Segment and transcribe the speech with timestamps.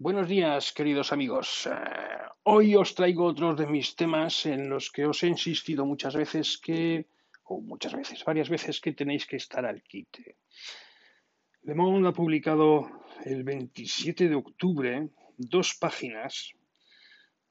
[0.00, 1.66] Buenos días, queridos amigos.
[1.66, 1.72] Eh,
[2.44, 6.56] hoy os traigo otros de mis temas en los que os he insistido muchas veces
[6.56, 7.08] que,
[7.42, 10.36] o muchas veces, varias veces que tenéis que estar al quite.
[11.62, 12.86] Le Monde ha publicado
[13.24, 16.52] el 27 de octubre dos páginas,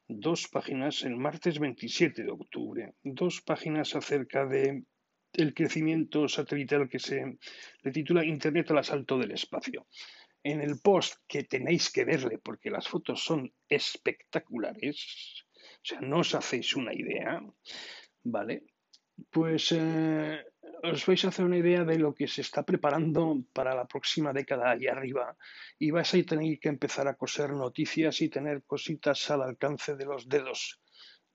[0.08, 4.86] dos páginas, el martes 27 de octubre, dos páginas acerca de
[5.34, 7.38] el crecimiento satelital que se
[7.84, 9.86] le titula Internet al asalto del espacio
[10.44, 16.20] en el post que tenéis que verle porque las fotos son espectaculares, o sea, no
[16.20, 17.42] os hacéis una idea,
[18.24, 18.64] ¿vale?
[19.32, 20.44] Pues eh,
[20.84, 24.32] os vais a hacer una idea de lo que se está preparando para la próxima
[24.32, 25.36] década allá arriba
[25.80, 30.06] y vais a tener que empezar a coser noticias y tener cositas al alcance de
[30.06, 30.80] los dedos,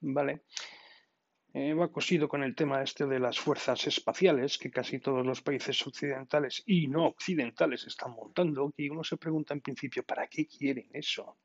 [0.01, 0.43] ¿vale?
[1.55, 5.43] Eh, va cosido con el tema este de las fuerzas espaciales que casi todos los
[5.43, 10.47] países occidentales y no occidentales están montando, y uno se pregunta en principio, ¿para qué
[10.47, 11.39] quieren eso?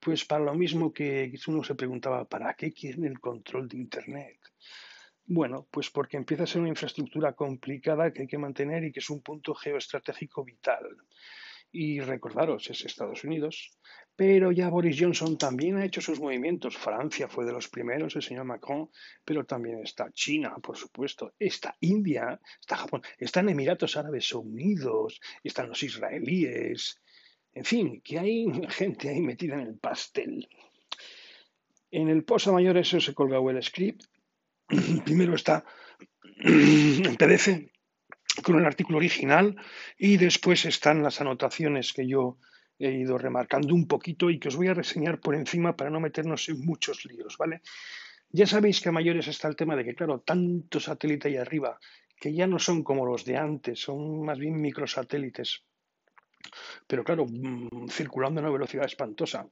[0.00, 4.40] Pues para lo mismo que uno se preguntaba, ¿para qué quieren el control de Internet?
[5.26, 9.00] Bueno, pues porque empieza a ser una infraestructura complicada que hay que mantener y que
[9.00, 10.84] es un punto geoestratégico vital.
[11.76, 13.76] Y recordaros, es Estados Unidos,
[14.14, 16.76] pero ya Boris Johnson también ha hecho sus movimientos.
[16.76, 18.90] Francia fue de los primeros, el señor Macron,
[19.24, 25.68] pero también está China, por supuesto, está India, está Japón, están Emiratos Árabes Unidos, están
[25.68, 27.02] los israelíes,
[27.52, 30.48] en fin, que hay gente ahí metida en el pastel.
[31.90, 34.04] En el posa mayor eso se colga el script.
[35.04, 35.64] Primero está
[36.38, 37.73] en PDF
[38.42, 39.56] con el artículo original
[39.96, 42.38] y después están las anotaciones que yo
[42.78, 46.00] he ido remarcando un poquito y que os voy a reseñar por encima para no
[46.00, 47.62] meternos en muchos líos, ¿vale?
[48.30, 51.78] Ya sabéis que a mayores está el tema de que, claro, tanto satélite ahí arriba,
[52.18, 55.62] que ya no son como los de antes, son más bien microsatélites,
[56.86, 59.48] pero claro, mm, circulando a una velocidad espantosa,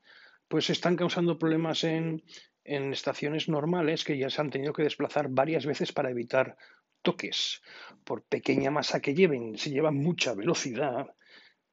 [0.48, 2.22] pues están causando problemas en,
[2.65, 6.56] en estaciones normales que ya se han tenido que desplazar varias veces para evitar
[7.02, 7.62] toques.
[8.04, 11.14] Por pequeña masa que lleven, si llevan mucha velocidad,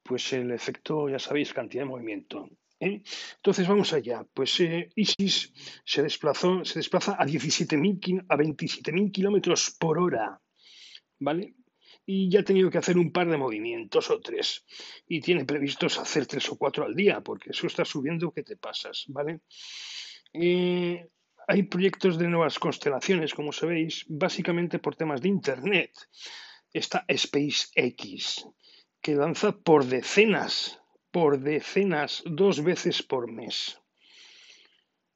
[0.04, 2.50] pues el efecto, ya sabéis, cantidad de movimiento.
[2.80, 3.04] ¿eh?
[3.36, 4.26] Entonces vamos allá.
[4.34, 5.54] Pues eh, ISIS
[5.86, 10.42] se desplazó, se desplaza a 17.000 a 27.000 kilómetros por hora,
[11.20, 11.56] ¿vale?
[12.06, 14.66] Y ya ha tenido que hacer un par de movimientos o tres.
[15.08, 18.58] Y tiene previstos hacer tres o cuatro al día, porque eso está subiendo que te
[18.58, 19.42] pasas, ¿vale?
[20.34, 21.08] Eh,
[21.50, 25.92] hay proyectos de nuevas constelaciones, como sabéis, básicamente por temas de Internet.
[26.72, 28.46] Está SpaceX,
[29.02, 30.80] que lanza por decenas,
[31.10, 33.82] por decenas, dos veces por mes,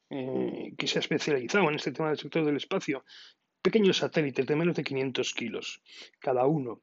[0.10, 3.06] eh, que se ha especializado en este tema del sector del espacio.
[3.62, 5.84] Pequeños satélites de menos de 500 kilos
[6.20, 6.82] cada uno,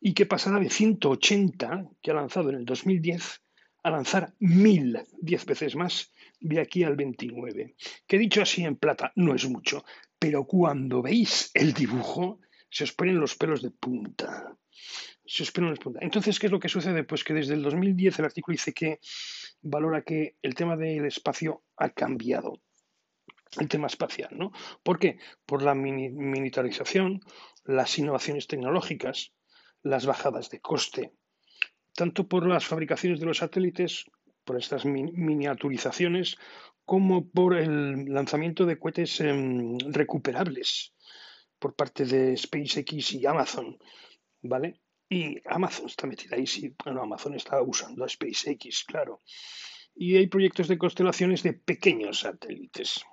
[0.00, 3.42] y que pasará de 180 que ha lanzado en el 2010
[3.82, 7.74] a lanzar 1000, 10 veces más, de aquí al 29.
[8.06, 9.84] Que dicho así en plata no es mucho,
[10.18, 14.56] pero cuando veis el dibujo se os ponen los pelos de punta
[15.24, 17.04] se espera Entonces, ¿qué es lo que sucede?
[17.04, 19.00] Pues que desde el 2010 el artículo dice que
[19.62, 22.60] valora que el tema del espacio ha cambiado.
[23.58, 24.52] El tema espacial, ¿no?
[24.82, 25.18] ¿Por qué?
[25.44, 27.20] Por la militarización,
[27.64, 29.32] las innovaciones tecnológicas,
[29.82, 31.12] las bajadas de coste,
[31.94, 34.06] tanto por las fabricaciones de los satélites,
[34.44, 36.36] por estas miniaturizaciones,
[36.84, 40.94] como por el lanzamiento de cohetes em, recuperables
[41.58, 43.78] por parte de SpaceX y Amazon,
[44.42, 44.80] ¿vale?
[45.08, 46.74] Y Amazon está metida ahí, sí.
[46.84, 49.20] Bueno, Amazon está usando a SpaceX, claro.
[49.94, 53.04] Y hay proyectos de constelaciones de pequeños satélites,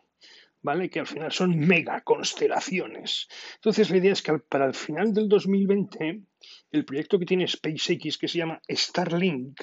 [0.61, 0.90] ¿vale?
[0.90, 3.28] Que al final son mega constelaciones.
[3.56, 6.23] Entonces, la idea es que para el final del 2020,
[6.72, 9.61] el proyecto que tiene SpaceX, que se llama Starlink,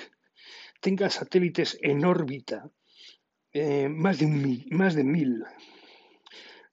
[0.86, 2.70] tenga satélites en órbita,
[3.52, 5.42] eh, más, de mil, más de mil,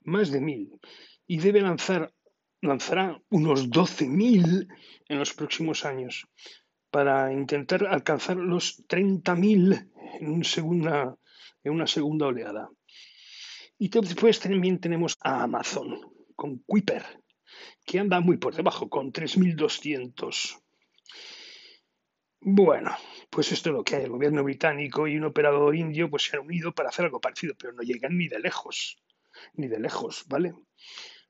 [0.03, 0.69] más de mil,
[1.25, 2.13] y debe lanzar
[2.61, 4.67] lanzará unos 12.000
[5.09, 6.27] en los próximos años
[6.91, 9.91] para intentar alcanzar los 30.000
[10.21, 11.17] en, segunda,
[11.63, 12.69] en una segunda oleada.
[13.79, 15.99] Y después también tenemos a Amazon
[16.35, 17.03] con Kuiper,
[17.83, 20.62] que anda muy por debajo, con 3.200.
[22.45, 22.91] Bueno,
[23.29, 24.03] pues esto es lo que hay.
[24.03, 27.55] El gobierno británico y un operador indio pues se han unido para hacer algo parecido,
[27.57, 29.01] pero no llegan ni de lejos,
[29.53, 30.53] ni de lejos, ¿vale?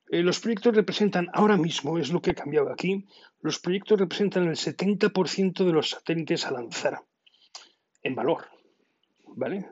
[0.10, 3.06] Eh, los proyectos representan, ahora mismo es lo que ha cambiado aquí,
[3.42, 7.00] los proyectos representan el 70% de los satélites a lanzar
[8.02, 8.48] en valor.
[9.36, 9.70] ¿Vale?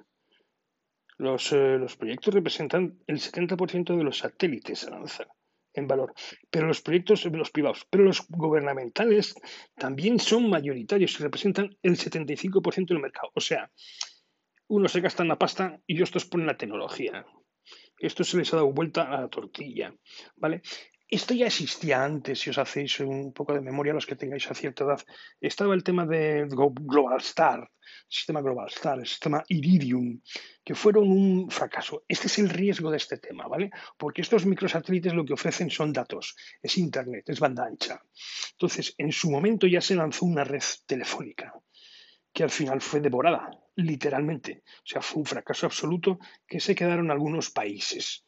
[1.17, 5.27] Los, eh, los proyectos representan el 70% de los satélites a lanzar
[5.73, 6.13] en valor.
[6.49, 9.35] Pero los proyectos, los privados, pero los gubernamentales
[9.75, 13.31] también son mayoritarios y representan el 75% del mercado.
[13.33, 13.71] O sea,
[14.67, 17.25] unos se gastan la pasta y otros ponen la tecnología.
[17.99, 19.93] Esto se les ha dado vuelta a la tortilla,
[20.35, 20.61] ¿vale?
[21.13, 24.53] Esto ya existía antes, si os hacéis un poco de memoria, los que tengáis a
[24.53, 25.01] cierta edad.
[25.41, 27.69] Estaba el tema de Global Star,
[28.07, 30.21] sistema Global Star, el sistema Iridium,
[30.63, 32.05] que fueron un fracaso.
[32.07, 33.71] Este es el riesgo de este tema, ¿vale?
[33.97, 38.01] Porque estos microsatélites lo que ofrecen son datos, es Internet, es banda ancha.
[38.53, 41.53] Entonces, en su momento ya se lanzó una red telefónica
[42.31, 44.63] que al final fue devorada, literalmente.
[44.65, 48.23] O sea, fue un fracaso absoluto que se quedaron algunos países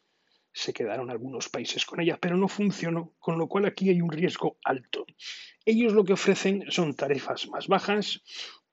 [0.53, 4.11] se quedaron algunos países con ella, pero no funcionó, con lo cual aquí hay un
[4.11, 5.05] riesgo alto.
[5.65, 8.21] Ellos lo que ofrecen son tarifas más bajas,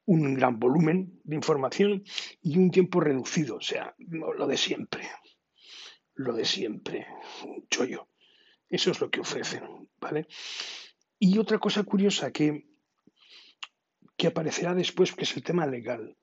[0.04, 2.04] un gran volumen de información
[2.42, 5.08] y un tiempo reducido, o sea, lo de siempre,
[6.14, 7.06] lo de siempre,
[7.70, 8.08] chollo.
[8.68, 10.26] Eso es lo que ofrecen, ¿vale?
[11.18, 12.68] Y otra cosa curiosa que,
[14.16, 16.16] que aparecerá después, que es el tema legal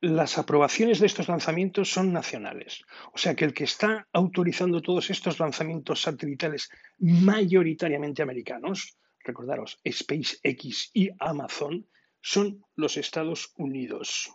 [0.00, 2.82] las aprobaciones de estos lanzamientos son nacionales.
[3.12, 10.90] O sea que el que está autorizando todos estos lanzamientos satelitales mayoritariamente americanos, recordaros, SpaceX
[10.92, 11.86] y Amazon,
[12.20, 14.32] son los Estados Unidos.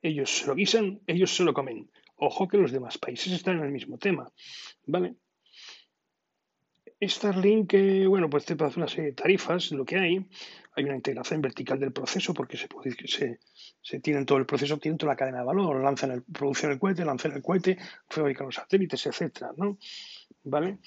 [0.00, 1.90] Ellos se lo guisan, ellos se lo comen.
[2.16, 4.30] Ojo que los demás países están en el mismo tema.
[4.86, 5.16] ¿Vale?
[7.00, 7.74] Starlink,
[8.08, 10.26] bueno, pues te hace una serie de tarifas, lo que hay.
[10.74, 12.68] Hay una integración vertical del proceso porque se,
[13.06, 13.40] se,
[13.80, 16.78] se tienen todo el proceso, tienen toda la cadena de valor, lanzan el, producen el
[16.78, 17.78] cohete, lanzan el cohete,
[18.08, 19.78] fabrican los satélites, etcétera, ¿no?
[20.44, 20.78] ¿Vale?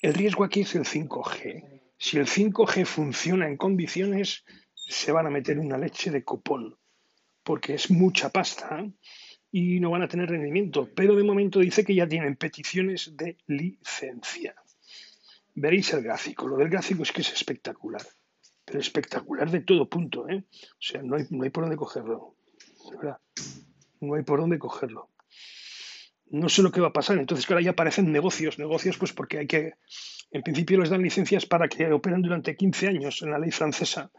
[0.00, 1.82] El riesgo aquí es el 5G.
[1.98, 4.44] Si el 5G funciona en condiciones,
[4.74, 6.76] se van a meter una leche de copón,
[7.42, 8.84] porque es mucha pasta
[9.50, 10.88] y no van a tener rendimiento.
[10.94, 14.54] Pero de momento dice que ya tienen peticiones de licencia.
[15.54, 16.48] Veréis el gráfico.
[16.48, 18.02] Lo del gráfico es que es espectacular.
[18.64, 20.44] Pero espectacular de todo punto, ¿eh?
[20.52, 22.36] O sea, no hay, no hay por dónde cogerlo.
[22.90, 23.18] ¿verdad?
[24.00, 25.08] No hay por dónde cogerlo.
[26.30, 27.18] No sé lo que va a pasar.
[27.18, 28.58] Entonces, claro, ya aparecen negocios.
[28.58, 29.74] Negocios, pues porque hay que.
[30.30, 34.10] En principio les dan licencias para que operen durante 15 años en la ley francesa.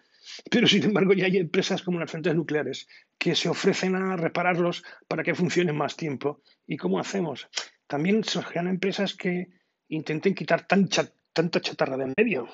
[0.50, 2.88] Pero, sin embargo, ya hay empresas como las centrales nucleares
[3.18, 6.42] que se ofrecen a repararlos para que funcionen más tiempo.
[6.68, 7.48] ¿Y cómo hacemos?
[7.88, 9.50] También surgirán empresas que
[9.90, 10.88] intenten quitar tan,
[11.34, 12.48] tanta chatarra de en medio.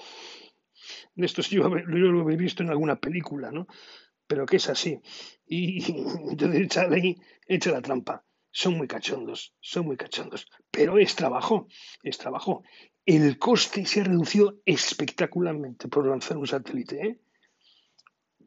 [1.16, 3.68] Esto yo, lo he visto en alguna película, ¿no?
[4.28, 5.00] Pero que es así.
[5.46, 5.84] Y
[6.30, 6.88] entonces echa,
[7.48, 8.24] echa la trampa.
[8.51, 10.48] Son muy cachondos, son muy cachondos.
[10.72, 11.68] Pero es trabajo,
[12.04, 12.63] es trabajo.
[13.06, 17.19] El coste se ha reducido espectacularmente por lanzar un satélite, ¿eh?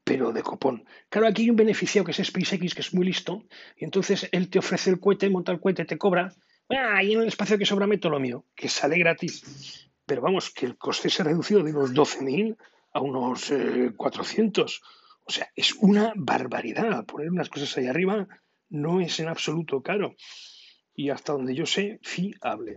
[0.05, 0.85] pero de copón.
[1.09, 3.45] Claro, aquí hay un beneficiado que es SpaceX, que es muy listo,
[3.77, 6.35] y entonces él te ofrece el cohete, monta el cohete, te cobra,
[6.71, 10.51] ah, y en el espacio que sobra meto lo mío, que sale gratis pero vamos,
[10.51, 12.55] que el coste se ha reducido de unos 12.000
[12.93, 13.51] a unos
[13.97, 14.71] 400.
[14.71, 14.79] Eh,
[15.25, 17.07] o sea, es una barbaridad.
[17.07, 18.29] Poner unas cosas ahí arriba
[18.69, 20.15] no es en absoluto caro.
[20.95, 22.77] Y hasta donde yo sé, fiable.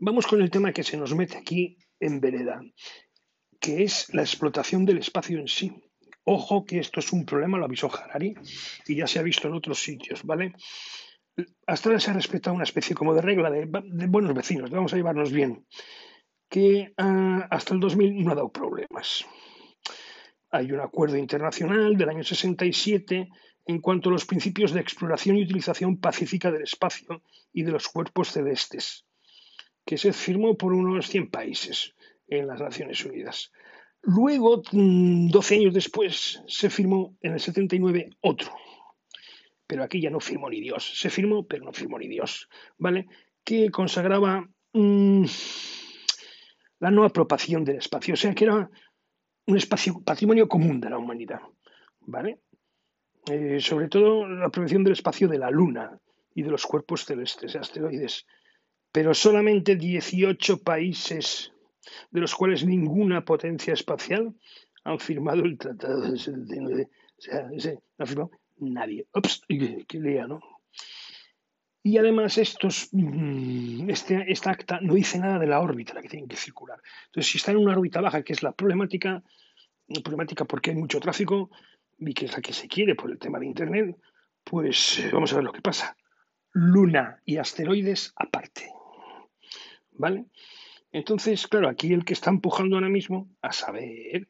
[0.00, 2.60] Vamos con el tema que se nos mete aquí en vereda,
[3.60, 5.80] que es la explotación del espacio en sí.
[6.24, 8.34] Ojo que esto es un problema, lo avisó Harari,
[8.88, 10.54] y ya se ha visto en otros sitios, ¿vale?
[11.68, 14.96] Hasta ahora se ha respetado una especie como de regla de buenos vecinos, vamos a
[14.96, 15.64] llevarnos bien
[16.54, 19.26] que ah, hasta el 2000 no ha dado problemas.
[20.52, 23.28] Hay un acuerdo internacional del año 67
[23.66, 27.88] en cuanto a los principios de exploración y utilización pacífica del espacio y de los
[27.88, 29.04] cuerpos celestes,
[29.84, 31.92] que se firmó por unos 100 países
[32.28, 33.50] en las Naciones Unidas.
[34.02, 38.52] Luego, 12 mm, años después, se firmó en el 79 otro.
[39.66, 41.00] Pero aquí ya no firmó ni Dios.
[41.00, 42.48] Se firmó, pero no firmó ni Dios.
[42.78, 43.08] ¿Vale?
[43.42, 45.24] Que consagraba mm,
[46.84, 48.70] la no apropiación del espacio, o sea que era
[49.46, 51.40] un espacio, patrimonio común de la humanidad,
[52.00, 52.40] ¿vale?
[53.30, 55.98] Eh, sobre todo la apropiación del espacio de la Luna
[56.34, 58.26] y de los cuerpos celestes, asteroides,
[58.92, 61.54] pero solamente 18 países,
[62.10, 64.34] de los cuales ninguna potencia espacial,
[64.84, 66.90] han firmado el Tratado 79.
[67.16, 67.48] O sea,
[67.96, 69.06] no ha firmado nadie.
[69.48, 70.40] Qué, qué lea, ¿no?
[71.86, 76.02] Y además estos, mm, este, esta acta no dice nada de la órbita en la
[76.02, 76.80] que tienen que circular.
[77.06, 79.22] Entonces, si está en una órbita baja, que es la problemática,
[80.02, 81.50] problemática porque hay mucho tráfico
[81.98, 83.98] y que es la que se quiere por el tema de Internet,
[84.42, 85.94] pues eh, vamos a ver lo que pasa.
[86.52, 88.72] Luna y asteroides aparte.
[89.92, 90.24] ¿Vale?
[90.90, 94.26] Entonces, claro, aquí el que está empujando ahora mismo, a saber,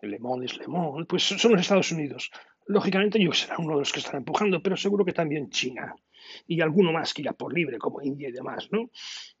[0.00, 2.30] Le Monde es Le Monde, pues son los Estados Unidos.
[2.66, 5.94] Lógicamente yo será uno de los que están empujando, pero seguro que también China
[6.46, 8.90] y alguno más que irá por libre, como India y demás, ¿no?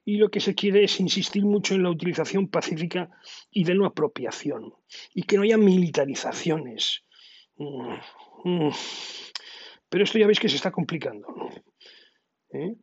[0.04, 3.10] Y lo que se quiere es insistir mucho en la utilización pacífica
[3.50, 4.74] y de no apropiación,
[5.14, 7.04] y que no haya militarizaciones.
[7.56, 7.94] Mm,
[8.44, 8.72] mm.
[9.88, 11.26] Pero esto ya veis que se está complicando.
[12.50, 12.74] ¿Eh?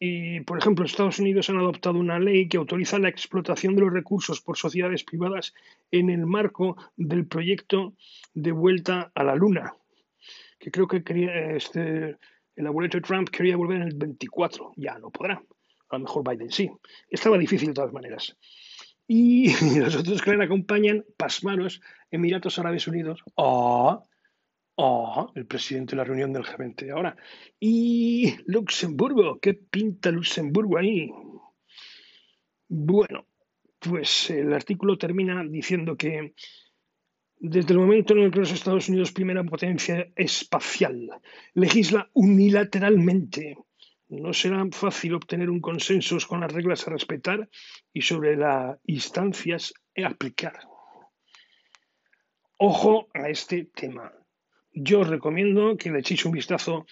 [0.00, 3.92] Y, por ejemplo, Estados Unidos han adoptado una ley que autoriza la explotación de los
[3.92, 5.54] recursos por sociedades privadas
[5.90, 7.94] en el marco del proyecto
[8.32, 9.74] de vuelta a la Luna,
[10.58, 12.16] que creo que quería, este,
[12.56, 14.72] el abuelo Trump quería volver en el 24.
[14.76, 15.42] Ya no podrá.
[15.90, 16.70] A lo mejor Biden sí.
[17.08, 18.36] Estaba difícil de todas maneras.
[19.06, 23.22] Y los otros que le acompañan, pasmaros, Emiratos Árabes Unidos.
[23.36, 24.02] ¡Ah!
[24.76, 25.26] ¡Ah!
[25.34, 27.16] El presidente de la reunión del G20 ahora.
[27.58, 29.38] Y Luxemburgo.
[29.40, 31.10] ¿Qué pinta Luxemburgo ahí?
[32.68, 33.26] Bueno,
[33.78, 36.34] pues el artículo termina diciendo que
[37.40, 41.10] desde el momento en el que los Estados Unidos, primera potencia espacial,
[41.54, 43.56] legisla unilateralmente
[44.08, 47.48] no será fácil obtener un consenso con las reglas a respetar
[47.92, 50.58] y sobre las instancias a aplicar.
[52.56, 54.12] Ojo a este tema.
[54.72, 56.86] Yo os recomiendo que le echéis un vistazo,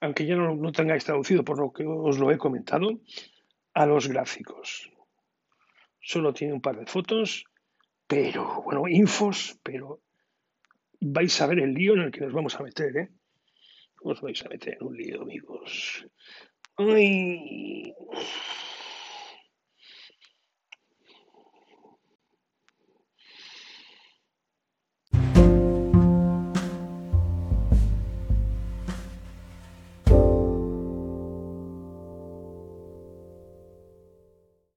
[0.00, 3.00] aunque ya no, no tengáis traducido por lo que os lo he comentado,
[3.74, 4.90] a los gráficos.
[6.00, 7.44] Solo tiene un par de fotos,
[8.08, 10.00] pero, bueno, infos, pero
[11.00, 13.08] vais a ver el lío en el que nos vamos a meter, ¿eh?
[14.02, 16.06] Os vais a meter en un lío, amigos.
[16.76, 17.94] Ay.